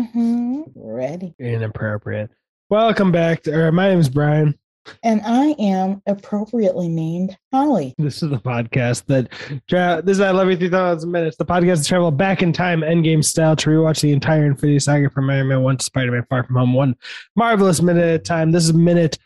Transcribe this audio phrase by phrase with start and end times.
[0.00, 0.62] Mm-hmm.
[0.74, 1.34] Ready.
[1.38, 2.30] Inappropriate.
[2.70, 3.42] Welcome back.
[3.42, 4.58] To, or my name is Brian.
[5.02, 7.94] And I am appropriately named Holly.
[7.98, 9.28] This is the podcast that
[9.68, 12.80] tra- this is I Love You 3000 Minutes, the podcast that travel back in time,
[12.80, 16.24] endgame style, to rewatch the entire Infinity Saga from Iron Man 1 to Spider Man
[16.30, 16.96] Far From Home, one
[17.36, 18.52] marvelous minute at a time.
[18.52, 19.18] This is minute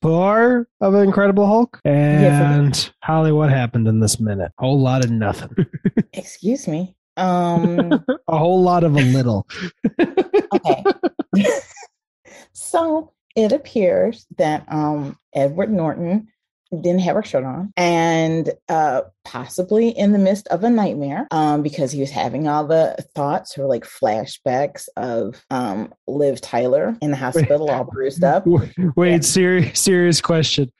[0.00, 1.80] four of Incredible Hulk.
[1.84, 4.52] And Holly, what happened in this minute?
[4.60, 5.66] A whole lot of nothing.
[6.12, 6.94] Excuse me.
[7.16, 9.46] Um, a whole lot of a little.
[10.00, 10.84] okay.
[12.52, 16.28] so it appears that um, Edward Norton
[16.70, 21.62] didn't have her shirt on and uh, possibly in the midst of a nightmare um,
[21.62, 27.10] because he was having all the thoughts or like flashbacks of um, liv tyler in
[27.12, 28.44] the hospital all bruised up
[28.96, 29.20] wait yeah.
[29.20, 30.70] serious serious question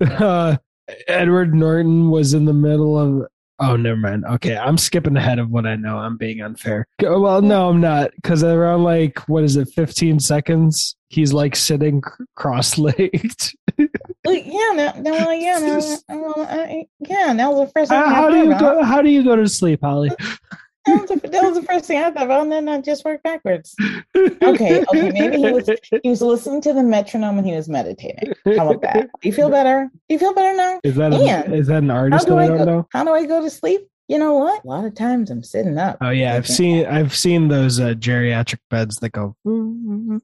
[0.00, 0.56] uh,
[1.06, 3.28] edward norton was in the middle of
[3.58, 4.24] Oh, never mind.
[4.26, 5.96] Okay, I'm skipping ahead of what I know.
[5.96, 6.86] I'm being unfair.
[7.00, 10.94] Well, no, I'm not, because around like what is it, 15 seconds?
[11.08, 12.02] He's like sitting
[12.34, 13.52] cross-legged.
[13.78, 13.86] yeah,
[14.26, 16.66] no, no, yeah, no, uh,
[17.00, 17.32] yeah.
[17.34, 17.90] That was the first.
[17.90, 18.82] How, how do you go?
[18.82, 20.10] How do you go to sleep, Holly?
[20.86, 23.04] That was, the, that was the first thing I thought about, and then I just
[23.04, 23.74] worked backwards.
[24.14, 25.68] Okay, okay, maybe he was
[26.02, 28.34] he was listening to the metronome and he was meditating.
[28.56, 29.10] How about that?
[29.20, 29.90] Do you feel better?
[30.08, 30.80] Do you feel better now?
[30.84, 32.28] Is that and a, is that an artist?
[32.28, 32.88] Do I, go, know.
[32.92, 33.88] How do I go to sleep?
[34.06, 34.64] You know what?
[34.64, 35.98] A lot of times I'm sitting up.
[36.00, 39.34] Oh yeah, I've seen I've seen those uh, geriatric beds that go.
[39.44, 40.18] Mm-hmm.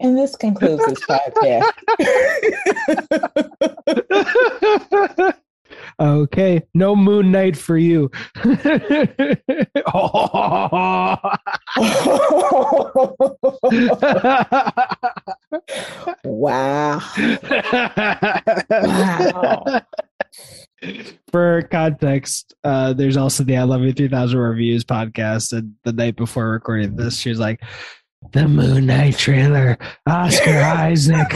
[0.00, 1.72] And this concludes this podcast.
[6.00, 8.10] okay, no Moon Knight for you.
[16.24, 17.00] wow.
[18.64, 19.80] wow.
[21.30, 25.52] For context, uh, there's also the I Love You 3000 Reviews podcast.
[25.52, 27.62] And the night before recording this, she was like,
[28.32, 29.76] the Moon Knight trailer,
[30.08, 31.32] Oscar Isaac,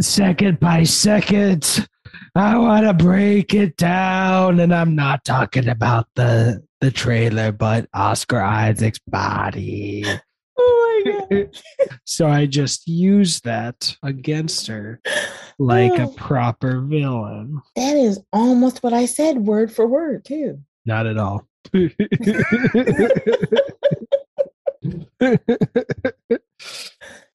[0.00, 1.86] second by second.
[2.36, 7.88] I want to break it down, and I'm not talking about the the trailer, but
[7.94, 10.04] Oscar Isaac's body.
[10.58, 11.60] Oh my god!
[12.06, 15.02] so I just used that against her
[15.58, 16.04] like oh.
[16.04, 17.60] a proper villain.
[17.76, 20.60] That is almost what I said, word for word, too.
[20.86, 21.46] Not at all.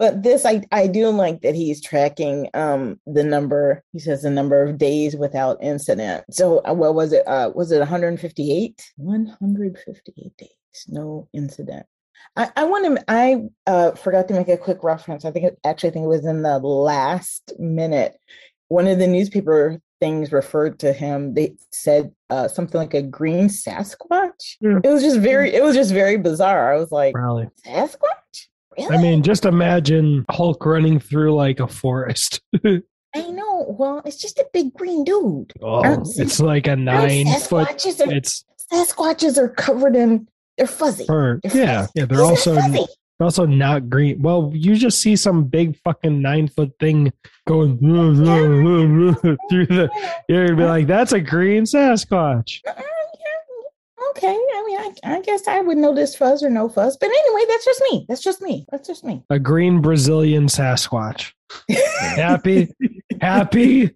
[0.02, 4.32] but this I, I do like that he's tracking um the number he says the
[4.32, 10.38] number of days without incident so uh, what was it uh was it 158 158
[10.38, 10.50] days
[10.90, 11.86] no incident
[12.38, 13.04] I, I want to.
[13.10, 15.26] I uh, forgot to make a quick reference.
[15.26, 18.16] I think it, actually, I think it was in the last minute.
[18.70, 21.34] One of the newspaper things referred to him.
[21.34, 24.56] They said uh, something like a green Sasquatch.
[24.62, 24.80] Yeah.
[24.82, 25.54] It was just very.
[25.54, 26.74] It was just very bizarre.
[26.74, 27.50] I was like, really?
[27.66, 28.21] Sasquatch?
[28.78, 28.96] Really?
[28.98, 32.42] I mean, just imagine Hulk running through like a forest.
[32.66, 33.66] I know.
[33.78, 35.52] Well, it's just a big green dude.
[35.62, 35.82] Oh,
[36.16, 37.68] it's like a nine foot.
[37.70, 40.28] Are, it's Sasquatches are covered in
[40.58, 41.06] they're fuzzy.
[41.06, 41.40] Fur.
[41.44, 41.92] They're yeah, fuzzy.
[41.96, 42.06] yeah.
[42.06, 42.86] They're These also fuzzy.
[43.20, 44.22] they're also not green.
[44.22, 47.12] Well, you just see some big fucking nine foot thing
[47.48, 48.06] going through
[49.16, 49.90] the.
[50.30, 52.60] You're gonna be like, that's a green Sasquatch.
[52.68, 52.82] Uh-uh.
[54.24, 54.36] Uh, okay.
[54.36, 56.98] I mean, I, I, guess I would know this fuzz or no fuzz.
[56.98, 58.06] But anyway, that's just me.
[58.08, 58.66] That's just me.
[58.72, 59.24] That's just me.
[59.30, 61.32] A green Brazilian Sasquatch.
[62.00, 62.74] Happy?
[63.22, 63.92] Happy?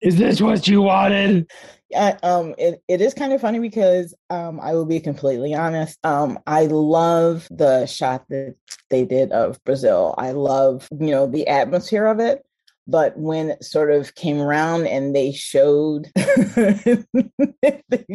[0.00, 1.50] Is this what you wanted?
[1.90, 5.98] Yeah, um, it, it is kind of funny because um, I will be completely honest.
[6.04, 8.54] Um, I love the shot that
[8.90, 10.14] they did of Brazil.
[10.16, 12.44] I love, you know, the atmosphere of it.
[12.86, 17.04] But when it sort of came around and they showed they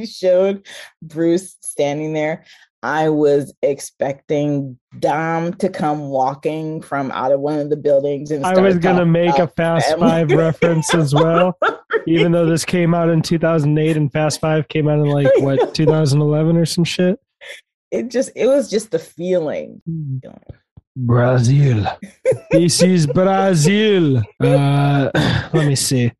[0.05, 0.67] showed
[1.01, 2.45] Bruce standing there,
[2.85, 8.29] I was expecting Dom to come walking from out of one of the buildings.
[8.29, 10.07] And I was going to make a Fast family.
[10.07, 11.57] Five reference as well,
[12.07, 15.73] even though this came out in 2008 and Fast Five came out in like what
[15.73, 17.19] 2011 or some shit.
[17.89, 19.81] It just it was just the feeling.
[19.87, 20.17] Hmm.
[20.95, 21.85] Brazil.
[22.51, 24.23] this is Brazil.
[24.39, 25.09] Uh,
[25.53, 26.11] let me see.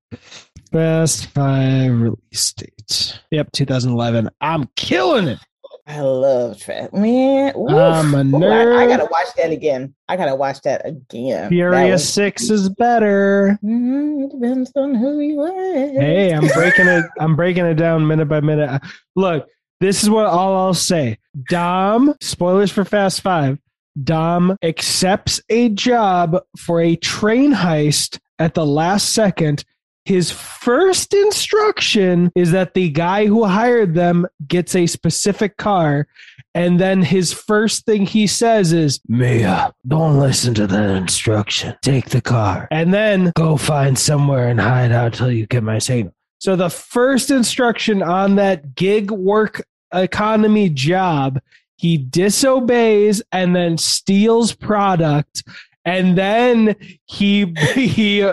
[0.71, 3.19] Fast Five release date.
[3.31, 4.29] Yep, 2011.
[4.41, 5.39] I'm killing it.
[5.87, 6.89] I love trash.
[6.93, 7.69] Man, oof.
[7.71, 8.73] I'm a nerd.
[8.73, 9.93] Ooh, I, I, gotta watch that again.
[10.09, 11.49] I gotta watch that again.
[11.49, 13.59] Furious was, Six is better.
[13.61, 16.01] It depends on who you are.
[16.01, 17.05] Hey, I'm breaking it.
[17.19, 18.81] I'm breaking it down minute by minute.
[19.15, 19.47] Look,
[19.79, 21.19] this is what all I'll say.
[21.49, 23.59] Dom, spoilers for Fast Five.
[24.03, 29.63] Dom accepts a job for a train heist at the last second
[30.05, 36.07] his first instruction is that the guy who hired them gets a specific car.
[36.53, 41.75] And then his first thing he says is, Mia, don't listen to that instruction.
[41.81, 42.67] Take the car.
[42.71, 46.13] And then go find somewhere and hide out till you get my signal.
[46.37, 51.39] So the first instruction on that gig work economy job,
[51.77, 55.43] he disobeys and then steals product.
[55.83, 56.75] And then
[57.05, 58.27] he he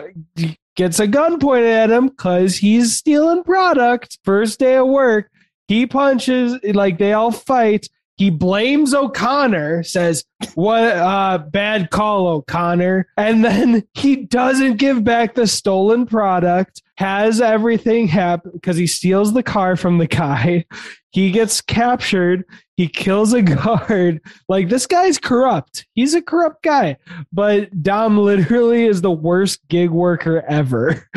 [0.76, 4.18] gets a gun pointed at him because he's stealing product.
[4.24, 5.30] First day of work,
[5.68, 7.88] he punches like they all fight.
[8.16, 10.24] He blames O'Connor, says,
[10.54, 13.08] What uh bad call, O'Connor.
[13.16, 19.32] And then he doesn't give back the stolen product, has everything happen because he steals
[19.32, 20.66] the car from the guy.
[21.10, 22.44] He gets captured.
[22.82, 24.20] He kills a guard.
[24.48, 25.86] Like this guy's corrupt.
[25.94, 26.96] He's a corrupt guy.
[27.32, 31.08] But Dom literally is the worst gig worker ever.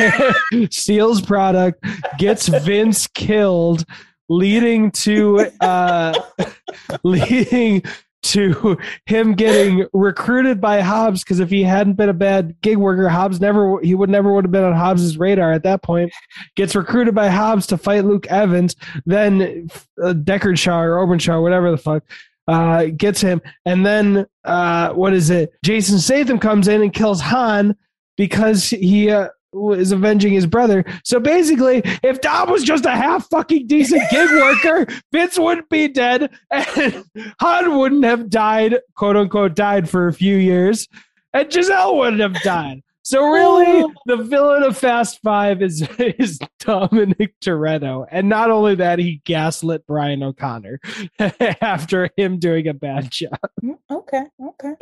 [0.70, 1.84] Steals product,
[2.18, 3.84] gets Vince killed,
[4.28, 6.14] leading to uh
[7.02, 7.82] leading
[8.22, 8.76] to
[9.06, 13.40] him getting recruited by Hobbs because if he hadn't been a bad gig worker, Hobbs
[13.40, 16.12] never he would never would have been on Hobbs's radar at that point.
[16.56, 18.76] Gets recruited by Hobbs to fight Luke Evans,
[19.06, 19.68] then
[20.02, 22.04] uh, Deckard or Owen Shaw, whatever the fuck.
[22.46, 25.52] Uh, gets him, and then uh, what is it?
[25.62, 27.76] Jason Statham comes in and kills Han
[28.16, 29.28] because he uh,
[29.72, 30.84] is avenging his brother.
[31.04, 35.88] So basically, if Dom was just a half fucking decent gig worker, Vince wouldn't be
[35.88, 37.04] dead and
[37.40, 40.88] Han wouldn't have died, quote unquote, died for a few years,
[41.32, 42.82] and Giselle wouldn't have died.
[43.08, 43.92] So really, oh.
[44.04, 49.86] the villain of Fast Five is is Dominic Toretto, and not only that, he gaslit
[49.86, 50.78] Brian O'Connor
[51.62, 53.38] after him doing a bad job.
[53.64, 54.74] Mm, okay, okay,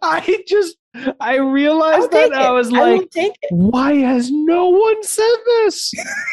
[0.00, 0.78] I just
[1.20, 3.08] I realized that I was like,
[3.50, 5.92] why has no one said this?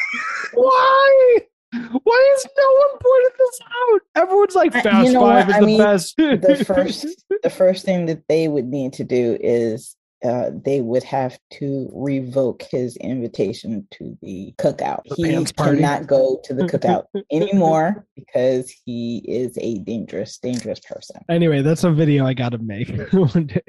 [0.53, 1.37] why?
[1.73, 4.01] Why has no one pointed this out?
[4.23, 5.49] Everyone's like, Fast you know Five what?
[5.49, 6.15] is I the mean, best.
[6.17, 11.03] the first, the first thing that they would need to do is uh, they would
[11.03, 15.03] have to revoke his invitation to the cookout.
[15.05, 21.23] The he cannot go to the cookout anymore because he is a dangerous, dangerous person.
[21.29, 23.61] Anyway, that's a video I got to make one day.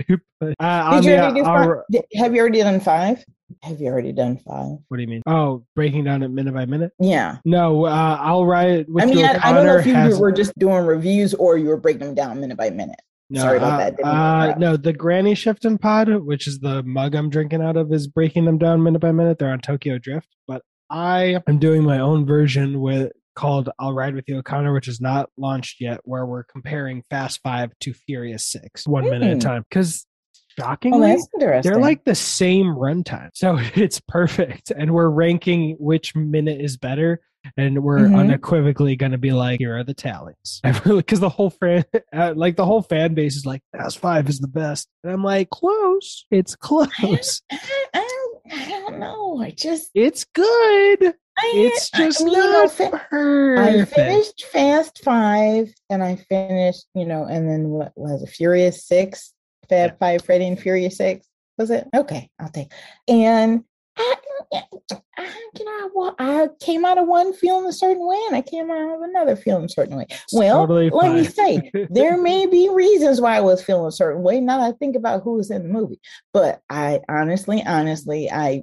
[0.59, 1.69] uh, Did you already do five?
[2.15, 3.25] Have you already done five?
[3.63, 4.79] Have you already done five?
[4.89, 5.23] What do you mean?
[5.27, 6.93] Oh, breaking down it minute by minute?
[7.01, 7.39] Yeah.
[7.45, 8.87] No, uh, I'll write.
[8.99, 10.19] I mean, I, I, don't know if you has...
[10.19, 13.01] were just doing reviews or you were breaking them down minute by minute.
[13.31, 14.05] No, Sorry about uh, that.
[14.05, 18.07] Uh, no, the Granny Shifting Pod, which is the mug I'm drinking out of, is
[18.07, 19.39] breaking them down minute by minute.
[19.39, 24.15] They're on Tokyo Drift, but I am doing my own version with called "I'll Ride
[24.15, 28.47] with You, O'Connor," which is not launched yet, where we're comparing Fast Five to Furious
[28.47, 29.11] Six, one mm.
[29.11, 29.41] minute at a hmm.
[29.41, 29.65] time.
[29.69, 30.07] Because
[30.59, 34.71] shockingly, oh, they're like the same runtime, so it's perfect.
[34.71, 37.21] And we're ranking which minute is better
[37.57, 38.17] and we're mm-hmm.
[38.17, 40.61] unequivocally going to be like, here are the tallies.
[40.63, 44.41] Because the whole fan, uh, like the whole fan base is like, Fast Five is
[44.41, 46.27] the best, and I'm like, close.
[46.31, 47.43] It's close.
[47.51, 47.59] I,
[47.95, 49.41] I, I don't know.
[49.41, 51.15] I just, it's good.
[51.39, 52.81] I, it's just I not.
[52.81, 58.31] I finished Fast Five, and I finished, you know, and then what was it?
[58.31, 59.33] Furious Six,
[59.69, 59.97] Fab yeah.
[59.99, 61.27] Five, Freddy and Furious Six.
[61.57, 62.29] Was it okay?
[62.41, 62.73] I'll take.
[63.07, 63.65] And
[63.97, 64.15] I,
[65.79, 68.71] Ah, you know, I came out of one feeling a certain way and I came
[68.71, 70.07] out of another feeling a certain way.
[70.33, 74.23] Well, totally let me say, there may be reasons why I was feeling a certain
[74.23, 74.41] way.
[74.41, 76.01] Now I think about who was in the movie,
[76.33, 78.63] but I honestly, honestly, I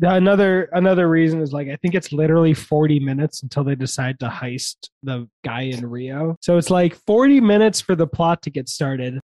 [0.00, 4.28] another another reason is like I think it's literally 40 minutes until they decide to
[4.28, 6.36] heist the guy in Rio.
[6.40, 9.20] So it's like 40 minutes for the plot to get started.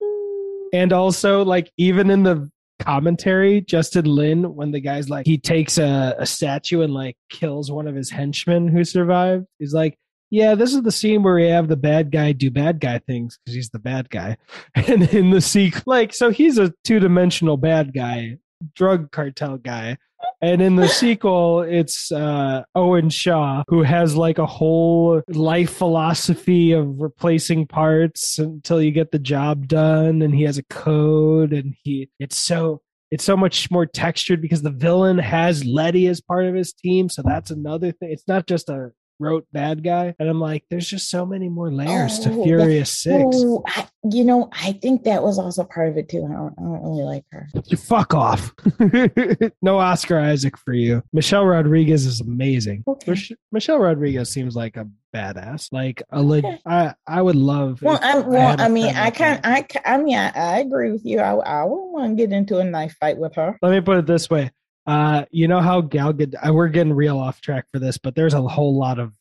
[0.73, 5.79] And also, like, even in the commentary, Justin Lin, when the guy's like, he takes
[5.79, 9.47] a, a statue and like kills one of his henchmen who survived.
[9.59, 9.99] He's like,
[10.31, 13.39] yeah, this is the scene where we have the bad guy do bad guy things
[13.39, 14.37] because he's the bad guy.
[14.75, 18.37] And in the sequel, like, so he's a two dimensional bad guy,
[18.75, 19.99] drug cartel guy.
[20.41, 26.73] And in the sequel, it's uh, Owen Shaw who has like a whole life philosophy
[26.73, 31.75] of replacing parts until you get the job done, and he has a code, and
[31.83, 36.47] he it's so it's so much more textured because the villain has Letty as part
[36.47, 38.11] of his team, so that's another thing.
[38.13, 41.71] It's not just a wrote bad guy and i'm like there's just so many more
[41.71, 43.25] layers oh, to furious six.
[43.35, 46.25] Oh, I, you know i think that was also part of it too.
[46.25, 47.49] I don't, I don't really like her.
[47.67, 48.53] You fuck off.
[49.63, 51.03] No oscar isaac for you.
[51.13, 52.85] Michelle rodriguez is amazing.
[52.87, 53.15] Okay.
[53.51, 55.73] michelle rodriguez seems like a badass.
[55.73, 59.41] Like a leg i i would love well i well i, I mean i can't
[59.45, 61.21] i i mean I, I agree with you.
[61.21, 63.59] I, I wouldn't want to get into a knife fight with her.
[63.63, 64.51] Let me put it this way
[64.89, 68.15] Uh, you know how Gal Gadot, uh, we're getting real off track for this, but
[68.15, 69.13] there's a whole lot of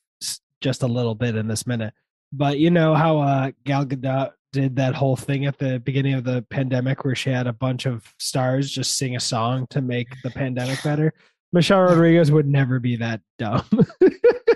[0.62, 1.93] just a little bit in this minute.
[2.31, 6.24] But you know how uh, Gal Gadot did that whole thing at the beginning of
[6.24, 10.07] the pandemic where she had a bunch of stars just sing a song to make
[10.24, 11.13] the pandemic better?
[11.51, 13.65] Michelle Rodriguez would never be that dumb.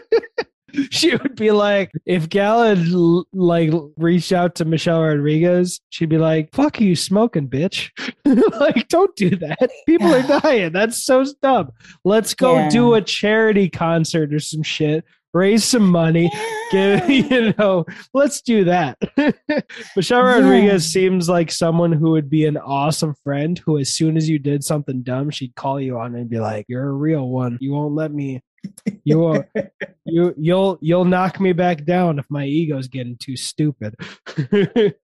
[0.92, 6.54] she would be like, if Galad like reached out to Michelle Rodriguez, she'd be like,
[6.54, 7.90] "Fuck you, smoking bitch!
[8.60, 9.70] like, don't do that.
[9.86, 10.72] People are dying.
[10.72, 11.70] That's so dumb.
[12.04, 12.70] Let's go Yeah.
[12.70, 15.04] do a charity concert or some shit.
[15.34, 16.30] Raise some money.
[16.72, 17.86] Give you know.
[18.14, 18.98] Let's do that."
[19.96, 20.36] Michelle Yeah.
[20.36, 23.58] Rodriguez seems like someone who would be an awesome friend.
[23.66, 26.66] Who, as soon as you did something dumb, she'd call you on and be like,
[26.68, 27.58] "You're a real one.
[27.62, 28.42] You won't let me."
[29.04, 29.46] You won't
[30.06, 33.96] you you'll you'll knock me back down if my ego's getting too stupid.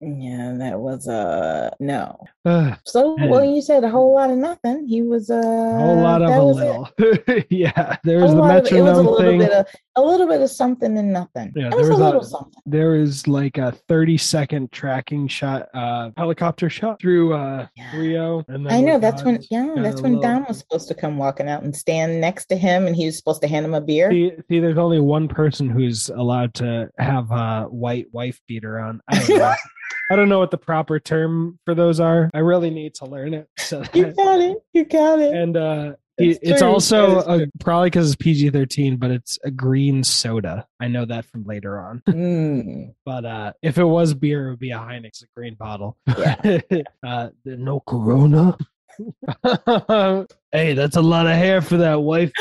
[0.00, 2.18] Yeah, that was uh no.
[2.44, 4.86] a So well, you said a whole lot of nothing.
[4.86, 6.88] He was uh, whole lot of a little.
[7.50, 9.42] yeah, there was the lot of- was a thing.
[9.42, 9.66] of
[9.96, 11.52] a little bit of something and nothing.
[11.56, 12.62] Yeah, there was, was a a- something.
[12.66, 17.96] there was like a 30 second tracking shot, uh helicopter shot through uh Yeah.
[17.96, 18.44] Rio.
[18.48, 21.16] And then I know that's when yeah, that's when little- Dom was supposed to come
[21.18, 23.80] walking out and stand next to him, and he was supposed to hand him a
[23.80, 24.10] beer.
[24.10, 29.00] See, see, there's only one person who's allowed to have a white wife beater on.
[29.08, 29.54] I don't know.
[30.10, 32.30] I don't know what the proper term for those are.
[32.32, 33.48] I really need to learn it.
[33.58, 34.56] So You got it.
[34.72, 35.34] You got it.
[35.34, 40.66] and uh It's it's, also a, probably because it's PG-13, but it's a green soda.
[40.80, 42.02] I know that from later on.
[42.08, 45.96] Mm, But uh if it was beer, it would be a Heineken, a green bottle.
[46.06, 46.58] yeah.
[47.06, 48.56] uh, no Corona.
[50.52, 52.32] hey, that's a lot of hair for that wife.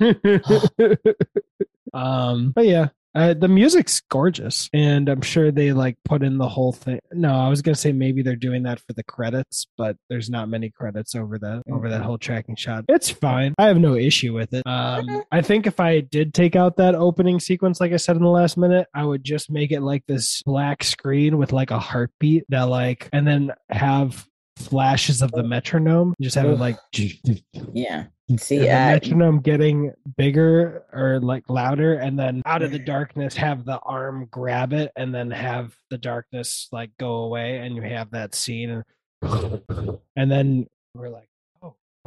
[1.92, 6.48] um, but yeah, uh, the music's gorgeous, and I'm sure they like put in the
[6.48, 7.00] whole thing.
[7.12, 10.48] No, I was gonna say maybe they're doing that for the credits, but there's not
[10.48, 12.84] many credits over the over that whole tracking shot.
[12.88, 13.54] It's fine.
[13.58, 14.66] I have no issue with it.
[14.66, 18.22] Um, I think if I did take out that opening sequence, like I said in
[18.22, 21.78] the last minute, I would just make it like this black screen with like a
[21.78, 26.14] heartbeat that like, and then have flashes of the metronome.
[26.20, 26.76] Just have it like
[27.72, 28.06] Yeah.
[28.36, 33.34] See, the I, metronome getting bigger or like louder, and then out of the darkness,
[33.36, 37.82] have the arm grab it, and then have the darkness like go away, and you
[37.82, 38.84] have that scene,
[39.22, 39.62] and,
[40.16, 41.27] and then we're like,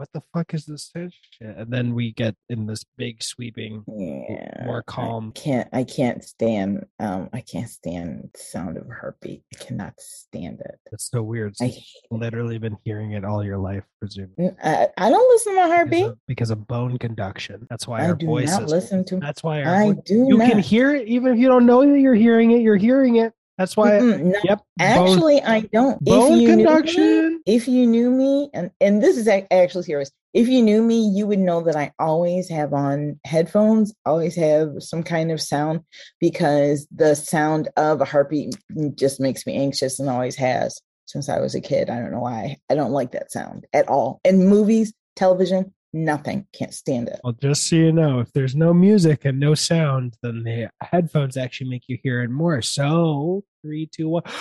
[0.02, 1.14] what the fuck is this shit?
[1.56, 4.66] And then we get in this big sweeping, yeah.
[4.66, 5.32] more calm.
[5.36, 5.70] I can't.
[5.72, 6.88] I can't stand.
[7.00, 7.30] Um.
[7.32, 9.44] I can't stand the sound of a heartbeat.
[9.54, 10.80] I cannot stand it.
[10.92, 11.54] It's so weird.
[11.62, 14.50] I you've literally been hearing it all your life, presumably.
[14.64, 16.06] I, I don't listen to my Because heartbeat.
[16.06, 17.68] of, because of bone conduction.
[17.70, 18.58] That's why I our do voices.
[18.58, 19.18] not listen to.
[19.18, 20.50] That's why our I do you not.
[20.50, 22.62] can hear it even if you don't know that you're hearing it.
[22.62, 23.34] You're hearing it.
[23.62, 23.92] That's why.
[23.92, 24.58] Mm-mm, no, Yep.
[24.58, 26.04] bone, actually, I don't.
[26.04, 27.42] bone if you knew me, conduction.
[27.46, 30.10] if you knew me, and and this is actually serious.
[30.34, 33.94] If you knew me, you would know that I always have on headphones.
[34.04, 35.82] Always have some kind of sound
[36.20, 38.56] because the sound of a heartbeat
[38.96, 41.92] just makes me anxious and always has since I was a kid.
[41.92, 42.58] I don't know why.
[42.68, 44.22] I don't like that sound at all.
[44.24, 46.48] In movies, television, nothing.
[46.52, 47.20] Can't stand it.
[47.24, 51.38] Well, just so you know, if there's no music and no sound, then the headphones
[51.38, 52.64] actually make you hear it more.
[52.64, 54.24] So three, two, one.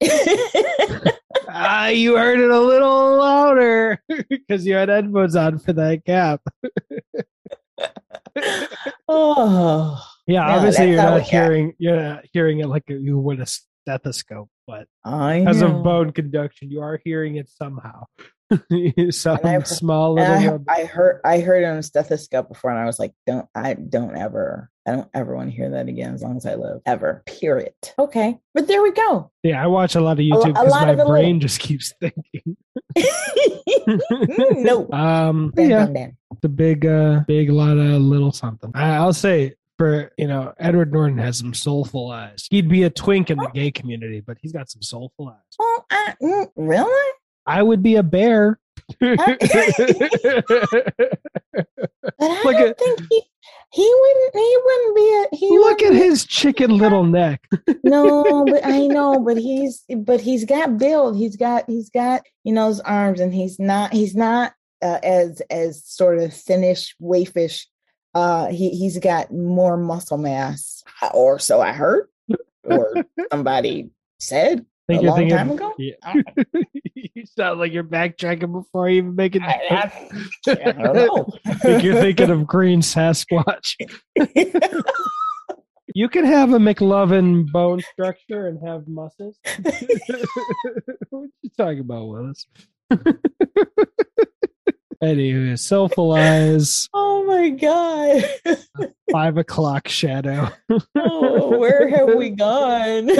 [1.50, 6.42] Ah, you heard it a little louder because you had headphones on for that gap.
[9.08, 13.46] oh, Yeah, No, obviously you're not hearing you're not hearing it like you would a
[13.46, 15.78] stethoscope, but I because know.
[15.78, 18.04] of bone conduction, you are hearing it somehow.
[19.10, 20.18] Some I've- small.
[20.18, 23.74] I, I heard I heard on a stethoscope before, and I was like, "Don't I
[23.74, 26.80] don't ever I don't ever want to hear that again as long as I live
[26.86, 27.74] ever." Period.
[27.98, 29.30] Okay, but there we go.
[29.42, 31.40] yeah, I watch a lot of YouTube because my brain little.
[31.40, 32.56] just keeps thinking.
[34.64, 36.16] no, Um, Bam, yeah, bam, bam.
[36.42, 38.70] the big, uh, big lot of little something.
[38.74, 42.46] I, I'll say for you know, Edward Norton has some soulful eyes.
[42.50, 45.56] He'd be a twink in the gay community, but he's got some soulful eyes.
[45.58, 47.12] Well, I, mm, really?
[47.48, 48.58] I would be a bear.
[52.18, 53.22] But I Look don't at- think he
[53.72, 57.42] he wouldn't he wouldn't be a he Look at his chicken little neck.
[57.84, 61.16] no, but I know, but he's but he's got build.
[61.16, 64.52] He's got he's got you know his arms, and he's not he's not
[64.82, 67.66] uh, as as sort of thinnish, waifish.
[68.14, 72.08] Uh, he he's got more muscle mass, or so I heard,
[72.64, 74.64] or somebody said
[74.96, 75.74] a you're long thinking- time ago.
[75.78, 75.94] Yeah.
[76.02, 76.22] I,
[76.94, 79.42] you sound like you're backtracking before you even make it.
[79.42, 79.92] I,
[80.48, 81.26] I don't know.
[81.46, 83.74] I think you're thinking of green Sasquatch.
[85.94, 89.38] You can have a McLovin bone structure and have muscles.
[91.10, 92.46] what you talking about, Willis?
[95.00, 98.24] Anyway, Soulfulize, Oh my god.
[99.12, 100.48] Five o'clock shadow.
[100.96, 103.10] oh, where have we gone?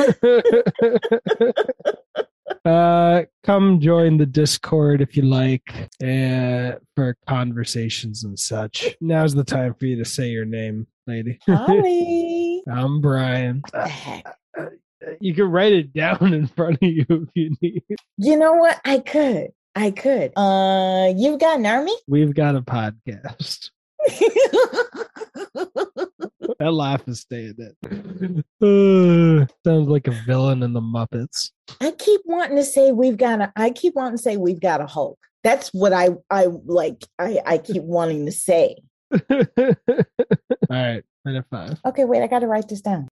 [2.64, 9.44] uh come join the discord if you like uh for conversations and such now's the
[9.44, 12.62] time for you to say your name lady Holly.
[12.70, 14.26] i'm brian heck?
[15.20, 17.82] you can write it down in front of you if you need
[18.16, 18.80] You know what?
[18.84, 19.48] I could.
[19.76, 20.32] I could.
[20.36, 21.94] Uh you've got an army?
[22.08, 23.70] we've got a podcast
[26.58, 31.50] that laugh is staying in uh, sounds like a villain in the muppets
[31.80, 34.80] I keep wanting to say we've got a I keep wanting to say we've got
[34.80, 35.18] a Hulk.
[35.44, 38.76] That's what I I like I I keep wanting to say.
[39.30, 39.46] all
[40.70, 43.08] right minute five Okay, wait, I got to write this down.